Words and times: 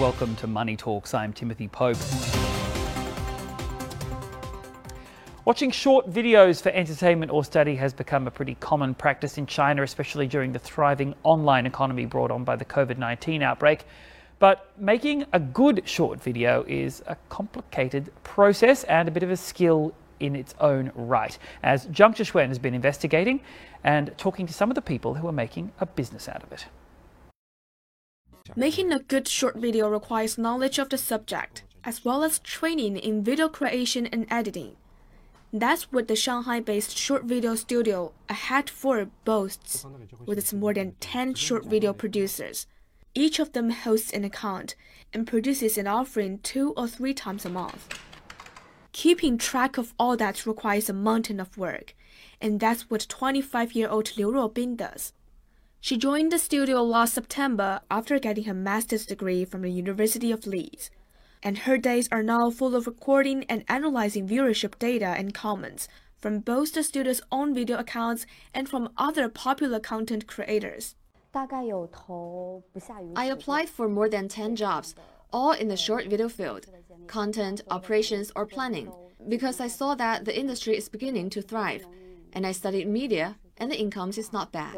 Welcome 0.00 0.34
to 0.36 0.48
Money 0.48 0.76
Talks. 0.76 1.14
I'm 1.14 1.32
Timothy 1.32 1.68
Pope. 1.68 1.96
Watching 5.44 5.70
short 5.70 6.10
videos 6.10 6.60
for 6.60 6.70
entertainment 6.70 7.30
or 7.30 7.44
study 7.44 7.76
has 7.76 7.94
become 7.94 8.26
a 8.26 8.30
pretty 8.32 8.56
common 8.56 8.94
practice 8.94 9.38
in 9.38 9.46
China, 9.46 9.84
especially 9.84 10.26
during 10.26 10.50
the 10.50 10.58
thriving 10.58 11.14
online 11.22 11.64
economy 11.64 12.06
brought 12.06 12.32
on 12.32 12.42
by 12.42 12.56
the 12.56 12.64
COVID 12.64 12.98
19 12.98 13.40
outbreak. 13.44 13.84
But 14.40 14.68
making 14.76 15.26
a 15.32 15.38
good 15.38 15.82
short 15.84 16.20
video 16.20 16.64
is 16.66 17.00
a 17.06 17.14
complicated 17.28 18.10
process 18.24 18.82
and 18.84 19.06
a 19.06 19.12
bit 19.12 19.22
of 19.22 19.30
a 19.30 19.36
skill 19.36 19.94
in 20.18 20.34
its 20.34 20.56
own 20.58 20.90
right, 20.96 21.38
as 21.62 21.86
Zhang 21.86 22.16
Shixuan 22.16 22.48
has 22.48 22.58
been 22.58 22.74
investigating 22.74 23.42
and 23.84 24.12
talking 24.18 24.48
to 24.48 24.52
some 24.52 24.72
of 24.72 24.74
the 24.74 24.82
people 24.82 25.14
who 25.14 25.28
are 25.28 25.32
making 25.32 25.70
a 25.78 25.86
business 25.86 26.28
out 26.28 26.42
of 26.42 26.50
it. 26.50 26.66
Making 28.56 28.92
a 28.92 28.98
good 28.98 29.26
short 29.26 29.56
video 29.56 29.88
requires 29.88 30.36
knowledge 30.36 30.78
of 30.78 30.90
the 30.90 30.98
subject, 30.98 31.64
as 31.82 32.04
well 32.04 32.22
as 32.22 32.38
training 32.38 32.98
in 32.98 33.24
video 33.24 33.48
creation 33.48 34.06
and 34.06 34.26
editing. 34.30 34.76
That's 35.50 35.90
what 35.90 36.08
the 36.08 36.14
Shanghai 36.14 36.60
based 36.60 36.96
short 36.96 37.24
video 37.24 37.54
studio 37.54 38.12
Ahead 38.28 38.68
Four 38.68 39.08
boasts, 39.24 39.86
with 40.26 40.36
its 40.38 40.52
more 40.52 40.74
than 40.74 40.92
10 41.00 41.34
short 41.34 41.64
video 41.64 41.94
producers. 41.94 42.66
Each 43.14 43.38
of 43.38 43.54
them 43.54 43.70
hosts 43.70 44.12
an 44.12 44.24
account 44.24 44.76
and 45.12 45.26
produces 45.26 45.78
an 45.78 45.86
offering 45.86 46.38
two 46.40 46.74
or 46.76 46.86
three 46.86 47.14
times 47.14 47.46
a 47.46 47.50
month. 47.50 47.98
Keeping 48.92 49.38
track 49.38 49.78
of 49.78 49.94
all 49.98 50.16
that 50.18 50.46
requires 50.46 50.90
a 50.90 50.92
mountain 50.92 51.40
of 51.40 51.56
work, 51.56 51.94
and 52.42 52.60
that's 52.60 52.90
what 52.90 53.06
25 53.08 53.72
year 53.72 53.88
old 53.88 54.16
Liu 54.16 54.30
Ruobin 54.30 54.76
does. 54.76 55.12
She 55.84 55.98
joined 55.98 56.32
the 56.32 56.38
studio 56.38 56.82
last 56.82 57.12
September 57.12 57.82
after 57.90 58.18
getting 58.18 58.44
her 58.44 58.54
master's 58.54 59.04
degree 59.04 59.44
from 59.44 59.60
the 59.60 59.70
University 59.70 60.32
of 60.32 60.46
Leeds 60.46 60.90
and 61.42 61.58
her 61.58 61.76
days 61.76 62.08
are 62.10 62.22
now 62.22 62.48
full 62.48 62.74
of 62.74 62.86
recording 62.86 63.44
and 63.50 63.66
analyzing 63.68 64.26
viewership 64.26 64.78
data 64.78 65.08
and 65.08 65.34
comments 65.34 65.86
from 66.18 66.38
both 66.38 66.72
the 66.72 66.82
studio's 66.82 67.20
own 67.30 67.54
video 67.54 67.76
accounts 67.76 68.24
and 68.54 68.66
from 68.66 68.88
other 68.96 69.28
popular 69.28 69.78
content 69.78 70.26
creators. 70.26 70.94
I 71.34 73.26
applied 73.26 73.68
for 73.68 73.86
more 73.86 74.08
than 74.08 74.26
10 74.26 74.56
jobs, 74.56 74.94
all 75.34 75.52
in 75.52 75.68
the 75.68 75.76
short 75.76 76.06
video 76.06 76.30
field, 76.30 76.64
content, 77.08 77.60
operations, 77.68 78.32
or 78.34 78.46
planning, 78.46 78.90
because 79.28 79.60
I 79.60 79.68
saw 79.68 79.94
that 79.96 80.24
the 80.24 80.34
industry 80.34 80.78
is 80.78 80.88
beginning 80.88 81.28
to 81.28 81.42
thrive, 81.42 81.84
and 82.32 82.46
I 82.46 82.52
studied 82.52 82.88
media, 82.88 83.36
and 83.56 83.70
the 83.70 83.78
incomes 83.78 84.18
is 84.18 84.32
not 84.32 84.52
bad. 84.52 84.74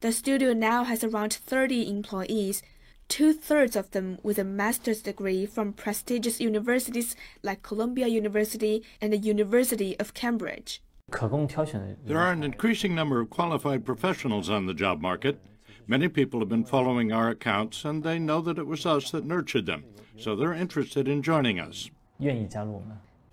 The 0.00 0.12
studio 0.12 0.52
now 0.52 0.84
has 0.84 1.02
around 1.02 1.32
30 1.34 1.90
employees, 1.90 2.62
two 3.08 3.32
thirds 3.32 3.74
of 3.74 3.90
them 3.90 4.18
with 4.22 4.38
a 4.38 4.44
master's 4.44 5.02
degree 5.02 5.44
from 5.46 5.72
prestigious 5.72 6.40
universities 6.40 7.16
like 7.42 7.62
Columbia 7.62 8.06
University 8.06 8.84
and 9.00 9.12
the 9.12 9.18
University 9.18 9.98
of 9.98 10.14
Cambridge. 10.14 10.82
There 12.04 12.18
are 12.18 12.32
an 12.32 12.44
increasing 12.44 12.94
number 12.94 13.20
of 13.20 13.30
qualified 13.30 13.84
professionals 13.84 14.50
on 14.50 14.66
the 14.66 14.74
job 14.74 15.00
market. 15.00 15.40
Many 15.86 16.08
people 16.08 16.40
have 16.40 16.50
been 16.50 16.66
following 16.66 17.12
our 17.12 17.30
accounts 17.30 17.84
and 17.84 18.02
they 18.02 18.18
know 18.18 18.42
that 18.42 18.58
it 18.58 18.66
was 18.66 18.84
us 18.84 19.10
that 19.12 19.24
nurtured 19.24 19.64
them, 19.66 19.84
so 20.18 20.36
they're 20.36 20.52
interested 20.52 21.08
in 21.08 21.22
joining 21.22 21.58
us. 21.58 21.90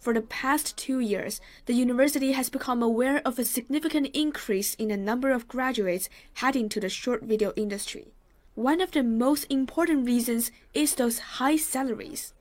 For 0.05 0.13
the 0.13 0.21
past 0.21 0.77
two 0.77 0.99
years, 0.99 1.41
the 1.65 1.73
university 1.73 2.33
has 2.33 2.47
become 2.51 2.83
aware 2.83 3.23
of 3.25 3.39
a 3.39 3.43
significant 3.43 4.05
increase 4.13 4.75
in 4.75 4.89
the 4.89 4.97
number 4.97 5.31
of 5.31 5.47
graduates 5.47 6.09
heading 6.35 6.69
to 6.69 6.79
the 6.79 6.89
short 6.89 7.23
video 7.23 7.53
industry. 7.55 8.13
One 8.53 8.81
of 8.81 8.91
the 8.91 9.01
most 9.01 9.45
important 9.49 10.05
reasons 10.05 10.51
is 10.75 10.93
those 10.93 11.39
high 11.39 11.57
salaries. 11.57 12.35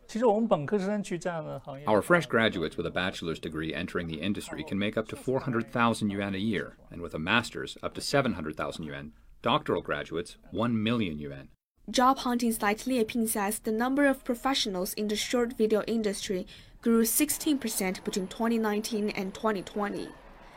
Our 1.86 2.02
fresh 2.02 2.26
graduates 2.26 2.76
with 2.76 2.84
a 2.84 2.90
bachelor's 2.90 3.40
degree 3.40 3.72
entering 3.72 4.08
the 4.08 4.20
industry 4.20 4.62
can 4.62 4.78
make 4.78 4.98
up 4.98 5.08
to 5.08 5.16
400,000 5.16 6.10
yuan 6.10 6.34
a 6.34 6.38
year, 6.52 6.76
and 6.90 7.00
with 7.00 7.14
a 7.14 7.18
master's, 7.18 7.78
up 7.82 7.94
to 7.94 8.02
700,000 8.02 8.84
yuan. 8.84 9.12
Doctoral 9.40 9.80
graduates, 9.80 10.36
1 10.50 10.82
million 10.82 11.18
yuan. 11.18 11.48
Job 11.90 12.16
hunting 12.20 12.50
site 12.50 12.78
Liepin 12.86 13.28
says 13.28 13.58
the 13.58 13.70
number 13.70 14.06
of 14.06 14.24
professionals 14.24 14.94
in 14.94 15.08
the 15.08 15.16
short 15.16 15.58
video 15.58 15.82
industry 15.82 16.46
grew 16.84 17.02
16% 17.02 18.04
between 18.04 18.26
2019 18.26 19.08
and 19.08 19.32
2020, 19.32 20.08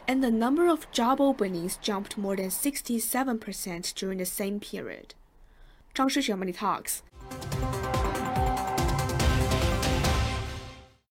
and 0.10 0.22
the 0.22 0.30
number 0.30 0.68
of 0.68 0.92
job 0.92 1.22
openings 1.22 1.78
jumped 1.78 2.18
more 2.18 2.36
than 2.36 2.50
67% 2.50 3.94
during 3.96 4.18
the 4.18 4.26
same 4.26 4.60
period. 4.60 5.16
Zhang 5.96 6.08
Shixuan 6.08 6.40
Money 6.40 6.52
Talks. 6.52 7.02